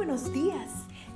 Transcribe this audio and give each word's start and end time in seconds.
buenos 0.00 0.32
días. 0.32 0.70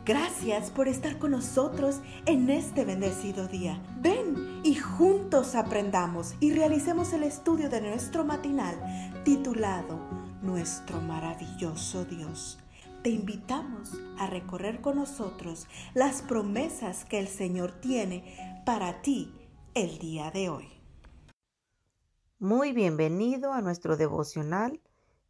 Gracias 0.04 0.70
por 0.70 0.88
estar 0.88 1.18
con 1.18 1.30
nosotros 1.30 2.02
en 2.26 2.50
este 2.50 2.84
bendecido 2.84 3.48
día. 3.48 3.82
Ven 4.02 4.60
y 4.62 4.74
juntos 4.74 5.54
aprendamos 5.54 6.34
y 6.38 6.52
realicemos 6.52 7.14
el 7.14 7.22
estudio 7.22 7.70
de 7.70 7.80
nuestro 7.80 8.26
matinal 8.26 8.76
titulado 9.24 9.98
Nuestro 10.42 11.00
maravilloso 11.00 12.04
Dios. 12.04 12.58
Te 13.02 13.08
invitamos 13.08 13.92
a 14.18 14.26
recorrer 14.26 14.82
con 14.82 14.96
nosotros 14.96 15.66
las 15.94 16.20
promesas 16.20 17.06
que 17.06 17.18
el 17.18 17.28
Señor 17.28 17.72
tiene 17.80 18.62
para 18.66 19.00
ti 19.00 19.32
el 19.72 19.96
día 19.98 20.30
de 20.30 20.50
hoy. 20.50 20.68
Muy 22.38 22.74
bienvenido 22.74 23.54
a 23.54 23.62
nuestro 23.62 23.96
devocional 23.96 24.82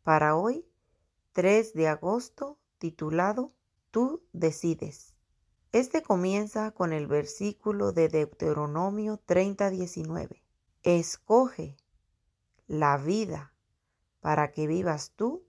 para 0.03 0.35
hoy, 0.35 0.67
3 1.35 1.73
de 1.75 1.87
agosto, 1.87 2.59
titulado 2.79 3.53
Tú 3.91 4.23
decides. 4.33 5.15
Este 5.73 6.03
comienza 6.03 6.71
con 6.71 6.93
el 6.93 7.07
versículo 7.07 7.93
de 7.93 8.09
Deuteronomio 8.09 9.21
30:19. 9.27 10.43
Escoge 10.83 11.77
la 12.67 12.97
vida 12.97 13.53
para 14.21 14.53
que 14.53 14.67
vivas 14.67 15.13
tú 15.17 15.45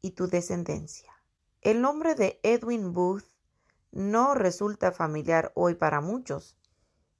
y 0.00 0.12
tu 0.12 0.28
descendencia. 0.28 1.12
El 1.60 1.80
nombre 1.80 2.14
de 2.14 2.38
Edwin 2.42 2.92
Booth 2.92 3.24
no 3.90 4.34
resulta 4.34 4.92
familiar 4.92 5.52
hoy 5.54 5.74
para 5.74 6.00
muchos, 6.00 6.56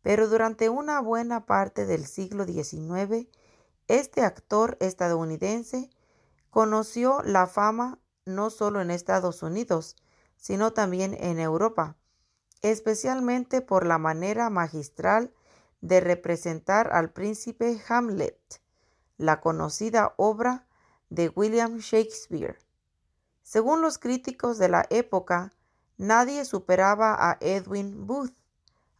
pero 0.02 0.28
durante 0.28 0.68
una 0.68 1.00
buena 1.00 1.44
parte 1.44 1.86
del 1.86 2.06
siglo 2.06 2.44
XIX, 2.44 3.28
este 3.88 4.22
actor 4.22 4.76
estadounidense 4.80 5.90
conoció 6.50 7.22
la 7.22 7.46
fama 7.46 7.98
no 8.28 8.50
solo 8.50 8.80
en 8.80 8.90
Estados 8.90 9.42
Unidos, 9.42 9.96
sino 10.36 10.72
también 10.72 11.16
en 11.18 11.38
Europa, 11.38 11.96
especialmente 12.62 13.60
por 13.60 13.86
la 13.86 13.98
manera 13.98 14.50
magistral 14.50 15.32
de 15.80 16.00
representar 16.00 16.92
al 16.92 17.10
príncipe 17.10 17.80
Hamlet, 17.88 18.60
la 19.16 19.40
conocida 19.40 20.14
obra 20.16 20.66
de 21.10 21.28
William 21.28 21.78
Shakespeare. 21.78 22.58
Según 23.42 23.80
los 23.80 23.98
críticos 23.98 24.58
de 24.58 24.68
la 24.68 24.86
época, 24.90 25.52
nadie 25.96 26.44
superaba 26.44 27.16
a 27.18 27.38
Edwin 27.40 28.06
Booth 28.06 28.34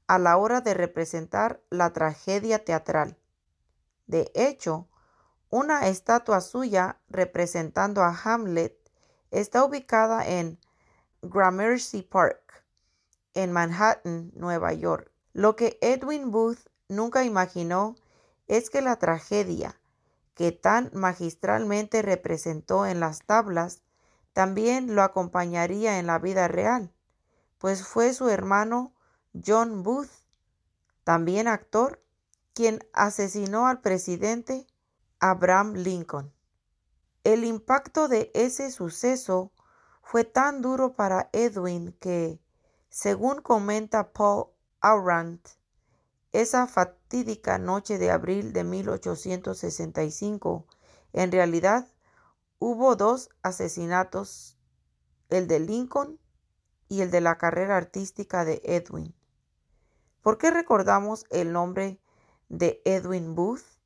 a 0.06 0.18
la 0.18 0.38
hora 0.38 0.60
de 0.60 0.74
representar 0.74 1.60
la 1.70 1.92
tragedia 1.92 2.64
teatral. 2.64 3.18
De 4.06 4.32
hecho, 4.34 4.88
una 5.50 5.88
estatua 5.88 6.40
suya 6.40 6.98
representando 7.08 8.02
a 8.02 8.18
Hamlet 8.24 8.77
está 9.30 9.64
ubicada 9.64 10.26
en 10.26 10.58
Gramercy 11.22 12.02
Park, 12.02 12.64
en 13.34 13.52
Manhattan, 13.52 14.30
Nueva 14.34 14.72
York. 14.72 15.10
Lo 15.32 15.56
que 15.56 15.78
Edwin 15.80 16.30
Booth 16.30 16.58
nunca 16.88 17.24
imaginó 17.24 17.96
es 18.46 18.70
que 18.70 18.80
la 18.80 18.96
tragedia 18.96 19.78
que 20.34 20.52
tan 20.52 20.90
magistralmente 20.94 22.00
representó 22.02 22.86
en 22.86 23.00
las 23.00 23.24
tablas 23.24 23.82
también 24.32 24.94
lo 24.94 25.02
acompañaría 25.02 25.98
en 25.98 26.06
la 26.06 26.20
vida 26.20 26.46
real, 26.46 26.92
pues 27.58 27.84
fue 27.84 28.14
su 28.14 28.28
hermano 28.28 28.94
John 29.44 29.82
Booth, 29.82 30.10
también 31.02 31.48
actor, 31.48 32.00
quien 32.54 32.86
asesinó 32.92 33.66
al 33.66 33.80
presidente 33.80 34.66
Abraham 35.18 35.74
Lincoln. 35.74 36.32
El 37.28 37.44
impacto 37.44 38.08
de 38.08 38.32
ese 38.32 38.70
suceso 38.70 39.52
fue 40.00 40.24
tan 40.24 40.62
duro 40.62 40.96
para 40.96 41.28
Edwin 41.34 41.94
que, 42.00 42.40
según 42.88 43.42
comenta 43.42 44.14
Paul 44.14 44.46
Aurand, 44.80 45.38
esa 46.32 46.66
fatídica 46.66 47.58
noche 47.58 47.98
de 47.98 48.10
abril 48.10 48.54
de 48.54 48.64
1865, 48.64 50.66
en 51.12 51.30
realidad 51.30 51.86
hubo 52.60 52.96
dos 52.96 53.28
asesinatos, 53.42 54.56
el 55.28 55.48
de 55.48 55.60
Lincoln 55.60 56.18
y 56.88 57.02
el 57.02 57.10
de 57.10 57.20
la 57.20 57.36
carrera 57.36 57.76
artística 57.76 58.46
de 58.46 58.62
Edwin. 58.64 59.14
¿Por 60.22 60.38
qué 60.38 60.50
recordamos 60.50 61.26
el 61.28 61.52
nombre 61.52 62.00
de 62.48 62.80
Edwin 62.86 63.34
Booth? 63.34 63.77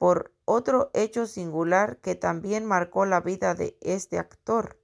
Por 0.00 0.32
otro 0.46 0.90
hecho 0.94 1.28
singular 1.28 1.98
que 1.98 2.16
también 2.16 2.66
marcó 2.66 3.06
la 3.06 3.20
vida 3.20 3.54
de 3.54 3.76
este 3.80 4.18
actor 4.18 4.80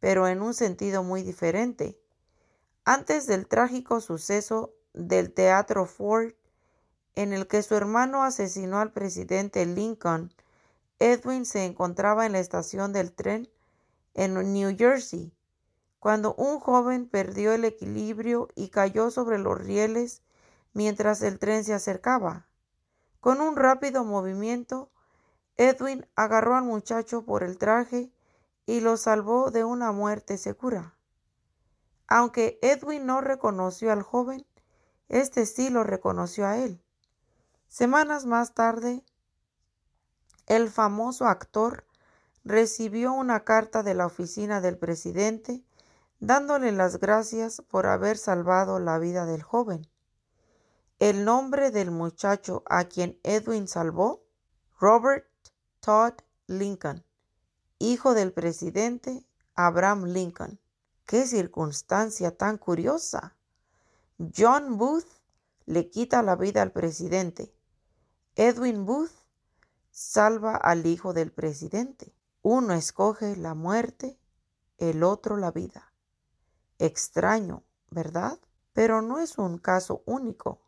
pero 0.00 0.28
en 0.28 0.42
un 0.42 0.54
sentido 0.54 1.02
muy 1.02 1.22
diferente. 1.22 1.98
Antes 2.84 3.26
del 3.26 3.48
trágico 3.48 4.00
suceso 4.00 4.72
del 4.92 5.32
Teatro 5.32 5.86
Ford, 5.86 6.34
en 7.14 7.32
el 7.32 7.46
que 7.46 7.62
su 7.62 7.74
hermano 7.74 8.22
asesinó 8.22 8.78
al 8.78 8.92
presidente 8.92 9.64
Lincoln, 9.66 10.32
Edwin 10.98 11.44
se 11.44 11.64
encontraba 11.64 12.26
en 12.26 12.32
la 12.32 12.38
estación 12.38 12.92
del 12.92 13.12
tren 13.12 13.48
en 14.14 14.34
New 14.52 14.76
Jersey, 14.78 15.32
cuando 15.98 16.34
un 16.34 16.60
joven 16.60 17.08
perdió 17.08 17.52
el 17.52 17.64
equilibrio 17.64 18.48
y 18.54 18.68
cayó 18.68 19.10
sobre 19.10 19.38
los 19.38 19.58
rieles 19.58 20.22
mientras 20.72 21.20
el 21.22 21.38
tren 21.38 21.64
se 21.64 21.74
acercaba. 21.74 22.45
Con 23.26 23.40
un 23.40 23.56
rápido 23.56 24.04
movimiento, 24.04 24.92
Edwin 25.56 26.06
agarró 26.14 26.54
al 26.54 26.62
muchacho 26.62 27.24
por 27.24 27.42
el 27.42 27.58
traje 27.58 28.12
y 28.66 28.78
lo 28.78 28.96
salvó 28.96 29.50
de 29.50 29.64
una 29.64 29.90
muerte 29.90 30.38
segura. 30.38 30.94
Aunque 32.06 32.60
Edwin 32.62 33.04
no 33.04 33.20
reconoció 33.20 33.90
al 33.90 34.02
joven, 34.02 34.46
este 35.08 35.44
sí 35.44 35.70
lo 35.70 35.82
reconoció 35.82 36.46
a 36.46 36.58
él. 36.58 36.80
Semanas 37.66 38.26
más 38.26 38.54
tarde, 38.54 39.04
el 40.46 40.70
famoso 40.70 41.26
actor 41.26 41.84
recibió 42.44 43.12
una 43.12 43.42
carta 43.42 43.82
de 43.82 43.94
la 43.94 44.06
oficina 44.06 44.60
del 44.60 44.78
presidente 44.78 45.64
dándole 46.20 46.70
las 46.70 47.00
gracias 47.00 47.60
por 47.60 47.88
haber 47.88 48.18
salvado 48.18 48.78
la 48.78 49.00
vida 49.00 49.26
del 49.26 49.42
joven. 49.42 49.84
El 50.98 51.24
nombre 51.24 51.70
del 51.70 51.90
muchacho 51.90 52.62
a 52.66 52.84
quien 52.84 53.18
Edwin 53.22 53.68
salvó, 53.68 54.24
Robert 54.78 55.26
Todd 55.80 56.14
Lincoln 56.46 57.06
hijo 57.78 58.14
del 58.14 58.32
presidente 58.32 59.26
Abraham 59.54 60.06
Lincoln. 60.06 60.58
¡Qué 61.04 61.26
circunstancia 61.26 62.36
tan 62.36 62.58
curiosa! 62.58 63.36
John 64.34 64.78
Booth 64.78 65.06
le 65.66 65.90
quita 65.90 66.22
la 66.22 66.36
vida 66.36 66.62
al 66.62 66.72
presidente. 66.72 67.54
Edwin 68.34 68.86
Booth 68.86 69.12
salva 69.90 70.56
al 70.56 70.86
hijo 70.86 71.12
del 71.12 71.32
presidente. 71.32 72.14
Uno 72.42 72.72
escoge 72.72 73.36
la 73.36 73.54
muerte, 73.54 74.18
el 74.78 75.02
otro 75.02 75.36
la 75.36 75.50
vida. 75.50 75.92
Extraño, 76.78 77.62
¿verdad? 77.90 78.38
Pero 78.72 79.02
no 79.02 79.18
es 79.18 79.38
un 79.38 79.58
caso 79.58 80.02
único. 80.06 80.60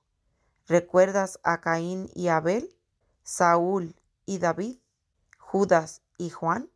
¿Recuerdas 0.68 1.40
a 1.44 1.62
Caín 1.62 2.10
y 2.14 2.28
Abel? 2.28 2.76
Saúl 3.22 3.96
y 4.26 4.36
David? 4.36 4.76
¿Judas 5.38 6.02
y 6.18 6.28
Juan? 6.28 6.70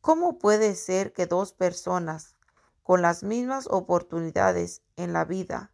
¿Cómo 0.00 0.40
puede 0.40 0.74
ser 0.74 1.12
que 1.12 1.26
dos 1.26 1.52
personas 1.52 2.34
con 2.82 3.02
las 3.02 3.22
mismas 3.22 3.68
oportunidades 3.70 4.82
en 4.96 5.12
la 5.12 5.24
vida 5.24 5.70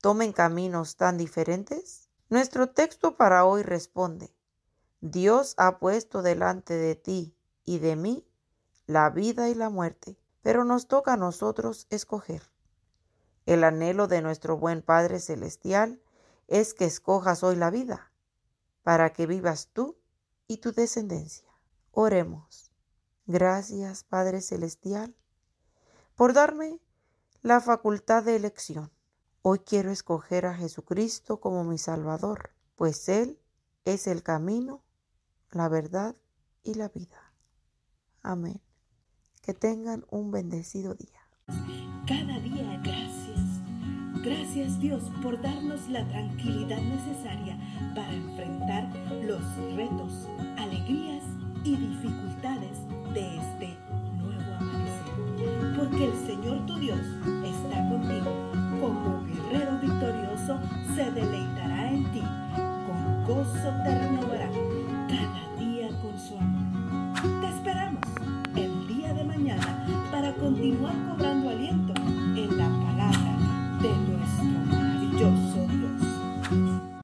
tomen 0.00 0.32
caminos 0.32 0.94
tan 0.94 1.18
diferentes? 1.18 2.08
Nuestro 2.28 2.70
texto 2.70 3.16
para 3.16 3.44
hoy 3.44 3.64
responde, 3.64 4.32
Dios 5.00 5.54
ha 5.56 5.80
puesto 5.80 6.22
delante 6.22 6.74
de 6.74 6.94
ti 6.94 7.36
y 7.64 7.80
de 7.80 7.96
mí 7.96 8.24
la 8.86 9.10
vida 9.10 9.48
y 9.48 9.56
la 9.56 9.68
muerte, 9.68 10.16
pero 10.42 10.64
nos 10.64 10.86
toca 10.86 11.14
a 11.14 11.16
nosotros 11.16 11.88
escoger. 11.90 12.52
El 13.46 13.64
anhelo 13.64 14.06
de 14.06 14.22
nuestro 14.22 14.56
buen 14.56 14.80
Padre 14.80 15.18
Celestial 15.18 16.00
es 16.48 16.74
que 16.74 16.84
escojas 16.84 17.42
hoy 17.42 17.56
la 17.56 17.70
vida, 17.70 18.12
para 18.82 19.12
que 19.12 19.26
vivas 19.26 19.70
tú 19.72 19.96
y 20.46 20.58
tu 20.58 20.72
descendencia. 20.72 21.48
Oremos. 21.90 22.72
Gracias, 23.26 24.04
Padre 24.04 24.40
Celestial, 24.40 25.16
por 26.14 26.32
darme 26.32 26.80
la 27.42 27.60
facultad 27.60 28.22
de 28.22 28.36
elección. 28.36 28.90
Hoy 29.42 29.60
quiero 29.60 29.90
escoger 29.90 30.46
a 30.46 30.54
Jesucristo 30.54 31.40
como 31.40 31.64
mi 31.64 31.78
Salvador, 31.78 32.50
pues 32.76 33.08
Él 33.08 33.38
es 33.84 34.06
el 34.06 34.22
camino, 34.22 34.82
la 35.50 35.68
verdad 35.68 36.16
y 36.62 36.74
la 36.74 36.88
vida. 36.88 37.32
Amén. 38.22 38.60
Que 39.42 39.52
tengan 39.52 40.06
un 40.10 40.30
bendecido 40.30 40.94
día. 40.94 41.20
Cada 42.06 42.38
día. 42.40 43.03
Gracias 44.24 44.80
Dios 44.80 45.02
por 45.22 45.38
darnos 45.42 45.86
la 45.90 46.02
tranquilidad 46.08 46.80
necesaria 46.80 47.58
para 47.94 48.10
enfrentar 48.10 48.88
los 49.22 49.42
retos, 49.76 50.26
alegrías 50.56 51.22
y 51.62 51.76
dificultades 51.76 52.78
de 53.12 53.36
este 53.36 53.76
nuevo 54.16 54.54
amanecer. 54.58 55.76
Porque 55.76 55.96
que 55.98 56.04
el 56.06 56.26
Señor 56.26 56.64
tu 56.64 56.78
Dios 56.78 57.00
está 57.44 57.86
contigo. 57.90 58.50
Como 58.80 59.24
guerrero 59.26 59.78
victorioso 59.82 60.58
se 60.94 61.10
deleitará 61.10 61.92
en 61.92 62.10
ti. 62.12 62.22
Con 62.86 63.24
gozo 63.26 63.68
te 63.84 63.98
renovará 63.98 64.48
cada 65.06 65.58
día 65.58 65.88
con 66.00 66.18
su 66.18 66.38
amor. 66.38 67.42
Te 67.42 67.48
esperamos 67.48 68.00
el 68.56 68.88
día 68.88 69.12
de 69.12 69.24
mañana 69.24 69.86
para 70.10 70.32
continuar 70.32 70.94
cobrando 71.10 71.43